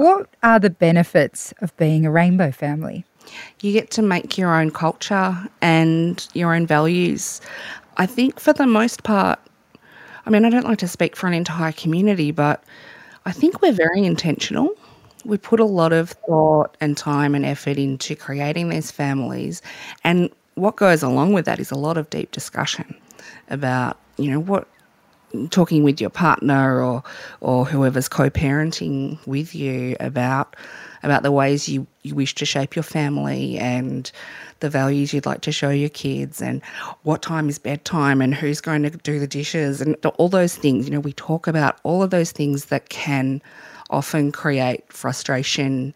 What 0.00 0.28
are 0.42 0.58
the 0.58 0.70
benefits 0.70 1.54
of 1.60 1.76
being 1.76 2.04
a 2.04 2.10
rainbow 2.10 2.50
family? 2.50 3.04
You 3.60 3.72
get 3.72 3.90
to 3.92 4.02
make 4.02 4.38
your 4.38 4.54
own 4.54 4.70
culture 4.70 5.36
and 5.60 6.26
your 6.34 6.54
own 6.54 6.66
values. 6.66 7.40
I 7.96 8.06
think 8.06 8.40
for 8.40 8.52
the 8.52 8.66
most 8.66 9.02
part, 9.02 9.38
I 10.26 10.30
mean, 10.30 10.44
I 10.44 10.50
don't 10.50 10.64
like 10.64 10.78
to 10.78 10.88
speak 10.88 11.16
for 11.16 11.26
an 11.26 11.34
entire 11.34 11.72
community, 11.72 12.30
but 12.30 12.62
I 13.26 13.32
think 13.32 13.62
we're 13.62 13.72
very 13.72 14.04
intentional. 14.04 14.70
We 15.24 15.36
put 15.36 15.60
a 15.60 15.64
lot 15.64 15.92
of 15.92 16.10
thought 16.10 16.76
and 16.80 16.96
time 16.96 17.34
and 17.34 17.44
effort 17.44 17.76
into 17.76 18.16
creating 18.16 18.70
these 18.70 18.90
families. 18.90 19.60
And 20.04 20.30
what 20.54 20.76
goes 20.76 21.02
along 21.02 21.32
with 21.32 21.44
that 21.44 21.58
is 21.58 21.70
a 21.70 21.76
lot 21.76 21.98
of 21.98 22.08
deep 22.10 22.30
discussion 22.30 22.94
about, 23.48 23.98
you 24.16 24.30
know, 24.30 24.40
what 24.40 24.66
talking 25.50 25.82
with 25.82 26.00
your 26.00 26.10
partner 26.10 26.82
or 26.82 27.02
or 27.40 27.64
whoever's 27.64 28.08
co-parenting 28.08 29.18
with 29.26 29.54
you 29.54 29.96
about 30.00 30.56
about 31.02 31.22
the 31.22 31.32
ways 31.32 31.68
you, 31.68 31.86
you 32.02 32.14
wish 32.14 32.34
to 32.34 32.44
shape 32.44 32.76
your 32.76 32.82
family 32.82 33.58
and 33.58 34.12
the 34.60 34.68
values 34.68 35.14
you'd 35.14 35.24
like 35.24 35.40
to 35.40 35.52
show 35.52 35.70
your 35.70 35.88
kids 35.88 36.42
and 36.42 36.62
what 37.04 37.22
time 37.22 37.48
is 37.48 37.58
bedtime 37.58 38.20
and 38.20 38.34
who's 38.34 38.60
going 38.60 38.82
to 38.82 38.90
do 38.90 39.18
the 39.18 39.26
dishes 39.26 39.80
and 39.80 39.96
all 40.18 40.28
those 40.28 40.56
things. 40.56 40.86
You 40.86 40.92
know 40.92 41.00
we 41.00 41.14
talk 41.14 41.46
about 41.46 41.78
all 41.84 42.02
of 42.02 42.10
those 42.10 42.32
things 42.32 42.66
that 42.66 42.88
can 42.90 43.40
often 43.88 44.30
create 44.30 44.92
frustration 44.92 45.94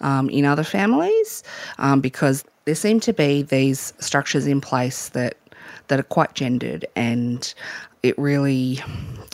um, 0.00 0.28
in 0.28 0.44
other 0.44 0.64
families 0.64 1.42
um, 1.78 2.00
because 2.00 2.44
there 2.64 2.74
seem 2.74 3.00
to 3.00 3.12
be 3.12 3.42
these 3.42 3.92
structures 3.98 4.46
in 4.46 4.60
place 4.60 5.08
that 5.10 5.36
that 5.88 5.98
are 5.98 6.04
quite 6.04 6.34
gendered 6.34 6.86
and 6.96 7.54
it 8.02 8.18
really 8.18 8.80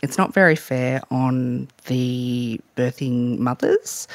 it's 0.03 0.17
not 0.17 0.33
very 0.33 0.55
fair 0.55 1.01
on 1.11 1.67
the 1.87 2.61
birthing 2.77 3.39
mothers 3.39 4.07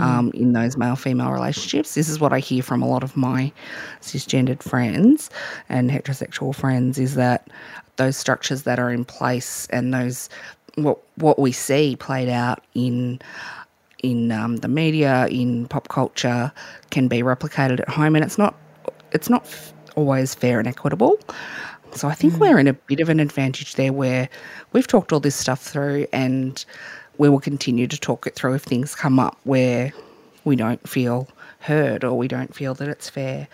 um, 0.00 0.32
in 0.34 0.52
those 0.52 0.76
male 0.76 0.96
female 0.96 1.30
relationships. 1.30 1.94
This 1.94 2.08
is 2.08 2.18
what 2.18 2.32
I 2.32 2.40
hear 2.40 2.62
from 2.62 2.82
a 2.82 2.88
lot 2.88 3.04
of 3.04 3.16
my 3.16 3.52
cisgendered 4.00 4.62
friends 4.62 5.30
and 5.68 5.90
heterosexual 5.90 6.54
friends 6.54 6.98
is 6.98 7.14
that 7.14 7.48
those 7.96 8.16
structures 8.16 8.62
that 8.62 8.80
are 8.80 8.90
in 8.90 9.04
place 9.04 9.68
and 9.70 9.94
those 9.94 10.28
what 10.74 10.98
what 11.16 11.38
we 11.38 11.52
see 11.52 11.96
played 11.96 12.28
out 12.28 12.64
in 12.74 13.20
in 14.02 14.30
um, 14.32 14.56
the 14.56 14.68
media 14.68 15.26
in 15.28 15.66
pop 15.66 15.88
culture 15.88 16.52
can 16.90 17.08
be 17.08 17.22
replicated 17.22 17.80
at 17.80 17.88
home 17.88 18.14
and 18.16 18.24
it's 18.24 18.38
not 18.38 18.56
it's 19.12 19.28
not 19.28 19.44
f- 19.44 19.72
always 19.96 20.34
fair 20.34 20.58
and 20.58 20.68
equitable. 20.68 21.18
So 21.94 22.08
I 22.08 22.14
think 22.14 22.38
we're 22.38 22.52
hmm. 22.52 22.60
in 22.60 22.68
a 22.68 22.72
bit 22.74 23.00
of 23.00 23.08
an 23.08 23.20
advantage 23.20 23.74
there 23.74 23.92
where 23.92 24.28
we've 24.72 24.86
talked 24.86 25.12
all 25.12 25.20
this 25.20 25.36
stuff 25.36 25.60
through 25.60 26.06
and 26.12 26.64
we 27.18 27.28
will 27.28 27.40
continue 27.40 27.86
to 27.86 27.98
talk 27.98 28.26
it 28.26 28.34
through 28.34 28.54
if 28.54 28.62
things 28.62 28.94
come 28.94 29.18
up 29.18 29.38
where 29.44 29.92
we 30.44 30.56
don't 30.56 30.88
feel 30.88 31.28
heard 31.60 32.04
or 32.04 32.16
we 32.16 32.28
don't 32.28 32.54
feel 32.54 32.74
that 32.74 32.88
it's 32.88 33.10
fair 33.10 33.48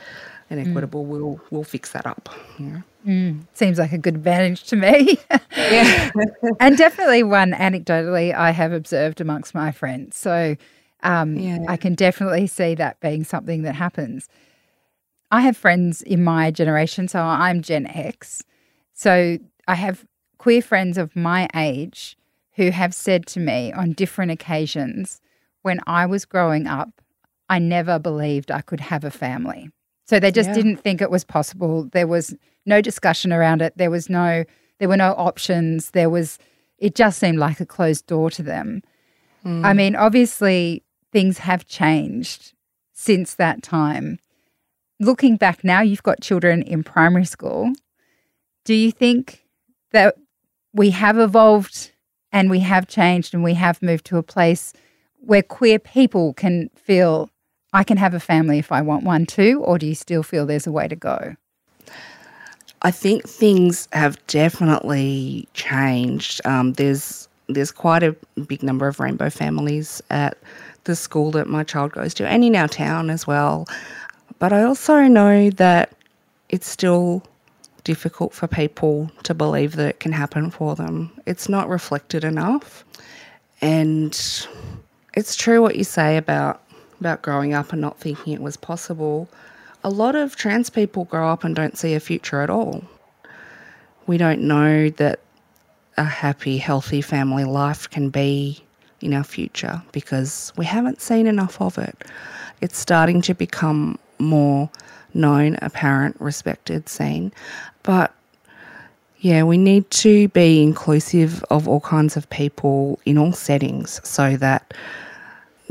and 0.51 0.61
hmm. 0.61 0.71
equitable. 0.71 1.05
We'll 1.05 1.41
we'll 1.51 1.65
fix 1.65 1.93
that 1.93 2.07
up. 2.07 2.29
You 2.59 2.67
know? 2.67 2.83
Hmm. 3.05 3.41
Seems 3.55 3.79
like 3.79 3.93
a 3.93 3.99
good 3.99 4.15
advantage 4.17 4.65
to 4.65 4.77
me. 4.77 5.19
Yeah. 5.57 6.11
and 6.61 6.77
definitely 6.77 7.23
one 7.23 7.53
anecdotally 7.53 8.35
I 8.35 8.51
have 8.51 8.73
observed 8.73 9.21
amongst 9.21 9.55
my 9.55 9.71
friends. 9.71 10.17
So 10.17 10.57
um, 11.05 11.37
Yeah. 11.37 11.59
I 11.69 11.77
can 11.77 11.95
definitely 11.95 12.49
see 12.49 12.75
that 12.75 12.99
being 12.99 13.23
something 13.23 13.63
that 13.63 13.77
happens. 13.77 14.29
I 15.35 15.41
have 15.41 15.57
friends 15.57 16.01
in 16.01 16.23
my 16.23 16.53
generation, 16.53 17.09
so 17.09 17.19
I'm 17.21 17.61
Gen 17.61 17.89
X. 17.89 18.45
So 18.93 19.37
I 19.67 19.75
have 19.75 20.05
queer 20.39 20.63
friends 20.63 20.97
of 20.97 21.17
my 21.17 21.49
age 21.57 22.17
who 22.53 22.71
have 22.71 22.95
said 22.95 23.27
to 23.27 23.41
me 23.41 23.73
on 23.73 23.95
different 23.95 24.31
occasions, 24.31 25.21
when 25.63 25.81
I 25.89 26.07
was 26.07 26.25
growing 26.25 26.69
up, 26.69 27.01
I 27.51 27.59
never 27.59 27.99
believed 27.99 28.53
I 28.53 28.61
could 28.61 28.79
have 28.79 29.03
a 29.03 29.11
family. 29.11 29.71
So 30.05 30.21
they 30.21 30.31
just 30.31 30.51
Yeah. 30.51 30.55
didn't 30.55 30.77
think 30.77 31.03
it 31.03 31.11
was 31.11 31.25
possible. 31.25 31.89
There 31.91 32.07
was 32.07 32.37
no 32.65 32.81
discussion 32.81 33.33
around 33.33 33.61
it. 33.61 33.77
There 33.77 33.91
was 33.91 34.09
no 34.09 34.45
there 34.79 34.89
were 34.89 34.97
no 34.97 35.15
options. 35.15 35.91
There 35.91 36.11
was 36.11 36.39
it 36.79 36.95
just 36.95 37.19
seemed 37.19 37.39
like 37.39 37.59
a 37.59 37.67
closed 37.67 38.07
door 38.07 38.31
to 38.31 38.43
them. 38.45 38.83
Hmm. 39.43 39.65
I 39.65 39.73
mean, 39.73 39.97
obviously 39.97 40.85
things 41.11 41.39
have 41.39 41.67
changed 41.67 42.53
since 42.93 43.35
that 43.35 43.65
time. 43.65 44.21
Looking 45.01 45.37
back 45.37 45.65
now, 45.65 45.81
you've 45.81 46.03
got 46.03 46.21
children 46.21 46.63
in 46.63 46.85
primary 46.85 47.25
school. 47.25 47.73
Do 48.65 48.75
you 48.75 48.91
think 48.91 49.45
that 49.93 50.17
we 50.73 50.91
have 50.91 51.19
evolved 51.19 51.93
and 52.33 52.51
we 52.51 52.61
have 52.61 52.87
changed 52.87 53.35
and 53.35 53.45
we 53.45 53.55
have 53.55 53.83
moved 53.83 54.05
to 54.07 54.19
a 54.19 54.23
place 54.23 54.73
where 55.21 55.43
queer 55.43 55.79
people 55.79 56.35
can 56.35 56.71
feel 56.75 57.31
I 57.73 57.83
can 57.83 57.97
have 57.97 58.15
a 58.15 58.21
family 58.21 58.59
if 58.59 58.71
I 58.71 58.83
want 58.83 59.03
one 59.03 59.27
too, 59.27 59.61
or 59.65 59.79
do 59.79 59.87
you 59.87 59.97
still 59.97 60.23
feel 60.23 60.47
there's 60.47 60.67
a 60.67 60.73
way 60.73 60.87
to 60.87 60.95
go? 60.95 61.35
I 62.83 62.91
think 62.93 63.29
things 63.29 63.89
have 63.93 64.25
definitely 64.29 65.49
changed. 65.55 66.41
Um, 66.45 66.75
there's 66.75 67.29
there's 67.49 67.73
quite 67.73 68.03
a 68.03 68.15
big 68.47 68.63
number 68.63 68.87
of 68.87 69.01
rainbow 69.01 69.29
families 69.29 70.01
at 70.11 70.39
the 70.85 70.95
school 70.95 71.31
that 71.33 71.49
my 71.49 71.65
child 71.65 71.93
goes 71.93 72.15
to, 72.15 72.29
and 72.29 72.45
in 72.45 72.55
our 72.55 72.69
town 72.69 73.11
as 73.11 73.27
well. 73.27 73.67
But 74.45 74.53
I 74.53 74.63
also 74.65 75.05
know 75.05 75.49
that 75.49 75.95
it's 76.51 76.69
still 76.69 77.23
difficult 77.83 78.35
for 78.35 78.47
people 78.47 79.11
to 79.23 79.33
believe 79.33 79.77
that 79.77 79.89
it 79.89 80.01
can 80.01 80.13
happen 80.13 80.51
for 80.51 80.77
them. 80.77 81.11
It's 81.25 81.49
not 81.49 81.67
reflected 81.67 82.25
enough, 82.25 82.85
and 83.63 84.13
it's 85.15 85.35
true 85.35 85.63
what 85.63 85.77
you 85.77 85.85
say 85.85 86.19
about 86.19 86.63
about 87.01 87.23
growing 87.23 87.55
up 87.55 87.73
and 87.73 87.81
not 87.81 87.99
thinking 87.99 88.35
it 88.35 88.43
was 88.43 88.59
possible. 88.59 89.31
A 89.83 89.89
lot 89.89 90.15
of 90.15 90.37
trans 90.37 90.69
people 90.69 91.07
grow 91.07 91.27
up 91.27 91.43
and 91.43 91.57
don't 91.57 91.79
see 91.79 91.95
a 91.95 91.99
future 91.99 92.43
at 92.43 92.51
all. 92.51 92.85
We 94.07 94.19
don't 94.19 94.43
know 94.43 94.91
that 94.91 95.21
a 95.97 96.05
happy, 96.05 96.59
healthy 96.59 97.01
family 97.01 97.45
life 97.45 97.89
can 97.89 98.11
be 98.11 98.63
in 99.01 99.15
our 99.15 99.25
future 99.25 99.83
because 99.93 100.53
we 100.59 100.67
haven't 100.67 101.01
seen 101.01 101.27
enough 101.27 101.63
of 101.63 101.79
it. 101.79 102.05
It's 102.61 102.77
starting 102.77 103.23
to 103.23 103.33
become 103.33 103.99
more 104.19 104.71
known, 105.15 105.57
apparent, 105.63 106.21
respected, 106.21 106.89
seen. 106.89 107.33
But 107.83 108.15
yeah, 109.21 109.43
we 109.43 109.57
need 109.57 109.91
to 109.91 110.29
be 110.29 110.63
inclusive 110.63 111.43
of 111.45 111.67
all 111.67 111.81
kinds 111.81 112.17
of 112.17 112.29
people 112.31 113.01
in 113.07 113.17
all 113.17 113.33
settings 113.33 114.01
so 114.07 114.37
that 114.37 114.75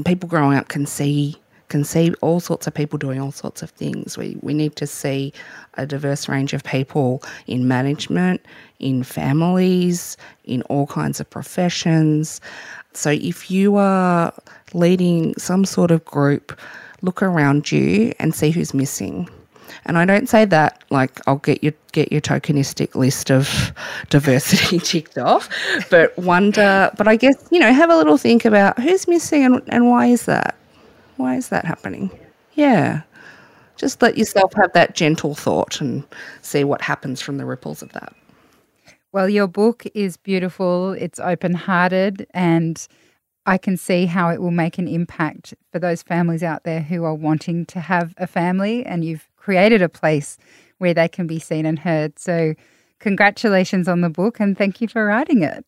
people 0.05 0.27
growing 0.27 0.57
up 0.57 0.69
can 0.69 0.85
see 0.85 1.37
can 1.69 1.83
see 1.83 2.13
all 2.21 2.39
sorts 2.39 2.67
of 2.67 2.73
people 2.73 2.99
doing 2.99 3.19
all 3.19 3.31
sorts 3.31 3.63
of 3.63 3.69
things. 3.71 4.17
We 4.17 4.37
we 4.41 4.53
need 4.53 4.75
to 4.77 4.87
see 4.87 5.33
a 5.75 5.85
diverse 5.85 6.29
range 6.29 6.53
of 6.53 6.63
people 6.63 7.23
in 7.47 7.67
management, 7.67 8.41
in 8.79 9.03
families, 9.03 10.17
in 10.45 10.61
all 10.63 10.87
kinds 10.87 11.19
of 11.19 11.29
professions. 11.29 12.41
So 12.93 13.09
if 13.11 13.49
you 13.49 13.75
are 13.75 14.33
leading 14.73 15.33
some 15.37 15.65
sort 15.65 15.91
of 15.91 16.05
group, 16.05 16.59
look 17.03 17.21
around 17.21 17.71
you 17.71 18.13
and 18.19 18.33
see 18.33 18.49
who's 18.49 18.73
missing. 18.73 19.29
And 19.85 19.97
I 19.97 20.05
don't 20.05 20.27
say 20.27 20.45
that 20.45 20.83
like 20.89 21.19
I'll 21.27 21.37
get 21.37 21.63
your 21.63 21.73
get 21.91 22.11
your 22.11 22.21
tokenistic 22.21 22.95
list 22.95 23.29
of 23.29 23.71
diversity 24.09 24.79
ticked 24.83 25.17
off, 25.17 25.49
but 25.89 26.17
wonder. 26.17 26.89
But 26.97 27.07
I 27.07 27.15
guess 27.15 27.47
you 27.51 27.59
know 27.59 27.71
have 27.71 27.89
a 27.89 27.95
little 27.95 28.17
think 28.17 28.45
about 28.45 28.79
who's 28.79 29.07
missing 29.07 29.45
and 29.45 29.61
and 29.67 29.89
why 29.89 30.07
is 30.07 30.25
that? 30.25 30.55
Why 31.17 31.35
is 31.35 31.49
that 31.49 31.65
happening? 31.65 32.09
Yeah, 32.53 33.01
just 33.75 34.01
let 34.01 34.17
yourself 34.17 34.53
have 34.55 34.73
that 34.73 34.95
gentle 34.95 35.35
thought 35.35 35.81
and 35.81 36.03
see 36.41 36.63
what 36.63 36.81
happens 36.81 37.21
from 37.21 37.37
the 37.37 37.45
ripples 37.45 37.81
of 37.81 37.91
that. 37.93 38.13
Well, 39.11 39.29
your 39.29 39.47
book 39.47 39.83
is 39.93 40.17
beautiful, 40.17 40.93
it's 40.93 41.19
open 41.19 41.53
hearted, 41.53 42.25
and 42.33 42.87
I 43.45 43.57
can 43.57 43.75
see 43.75 44.05
how 44.05 44.29
it 44.29 44.41
will 44.41 44.51
make 44.51 44.77
an 44.77 44.87
impact 44.87 45.53
for 45.71 45.79
those 45.79 46.01
families 46.01 46.43
out 46.43 46.63
there 46.63 46.81
who 46.81 47.03
are 47.03 47.13
wanting 47.13 47.65
to 47.67 47.79
have 47.79 48.13
a 48.17 48.27
family, 48.27 48.85
and 48.85 49.03
you've 49.03 49.27
created 49.35 49.81
a 49.81 49.89
place 49.89 50.37
where 50.77 50.93
they 50.93 51.07
can 51.07 51.27
be 51.27 51.39
seen 51.39 51.65
and 51.65 51.79
heard. 51.79 52.17
So, 52.17 52.55
congratulations 52.99 53.87
on 53.87 54.01
the 54.01 54.09
book, 54.09 54.39
and 54.39 54.57
thank 54.57 54.79
you 54.79 54.87
for 54.87 55.05
writing 55.05 55.43
it. 55.43 55.65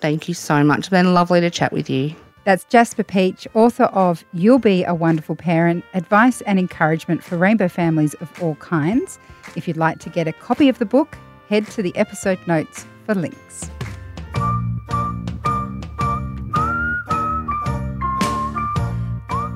Thank 0.00 0.28
you 0.28 0.34
so 0.34 0.62
much. 0.62 0.80
It's 0.80 0.88
been 0.90 1.14
lovely 1.14 1.40
to 1.40 1.50
chat 1.50 1.72
with 1.72 1.88
you. 1.88 2.14
That's 2.44 2.64
Jasper 2.64 3.02
Peach, 3.02 3.46
author 3.54 3.84
of 3.84 4.24
You'll 4.32 4.58
Be 4.58 4.84
a 4.84 4.94
Wonderful 4.94 5.36
Parent 5.36 5.84
Advice 5.94 6.40
and 6.42 6.58
Encouragement 6.58 7.22
for 7.22 7.36
Rainbow 7.36 7.68
Families 7.68 8.14
of 8.14 8.42
All 8.42 8.54
Kinds. 8.56 9.18
If 9.56 9.66
you'd 9.66 9.76
like 9.76 9.98
to 10.00 10.10
get 10.10 10.28
a 10.28 10.32
copy 10.32 10.68
of 10.68 10.78
the 10.78 10.86
book, 10.86 11.18
head 11.48 11.66
to 11.68 11.82
the 11.82 11.94
episode 11.96 12.38
notes 12.46 12.86
for 13.04 13.14
links. 13.14 13.70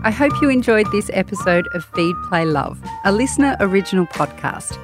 I 0.04 0.10
hope 0.10 0.32
you 0.42 0.50
enjoyed 0.50 0.90
this 0.90 1.10
episode 1.12 1.68
of 1.74 1.84
Feed 1.84 2.16
Play 2.24 2.44
Love, 2.44 2.82
a 3.04 3.12
LiSTNR 3.12 3.56
original 3.60 4.06
podcast. 4.06 4.76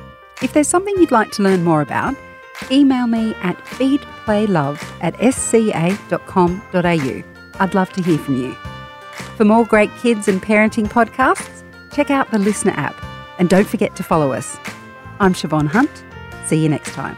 If 0.43 0.53
there's 0.53 0.69
something 0.69 0.95
you'd 0.97 1.11
like 1.11 1.33
to 1.33 1.43
learn 1.43 1.65
more 1.65 1.81
about, 1.81 2.15
email 2.71 3.09
me 3.09 3.35
at 3.43 3.59
feedplaylove 3.65 4.81
at 5.01 5.15
sca.com.au. 5.35 6.73
I'd 7.61 7.75
love 7.75 7.93
to 7.95 8.03
hear 8.03 8.19
from 8.19 8.37
you. 8.37 8.55
For 9.37 9.45
more 9.45 9.65
great 9.65 9.91
kids 9.97 10.29
and 10.29 10.41
parenting 10.41 10.87
podcasts, 10.87 11.65
check 11.93 12.13
out 12.13 12.31
the 12.31 12.39
LiSTNR 12.39 12.77
app 12.77 12.95
and 13.41 13.49
don't 13.49 13.67
forget 13.67 13.97
to 13.97 14.05
follow 14.05 14.33
us. 14.33 14.57
I'm 15.19 15.35
Siobhan 15.35 15.67
Hunt. 15.67 16.05
See 16.47 16.63
you 16.63 16.69
next 16.69 16.93
time. 16.93 17.17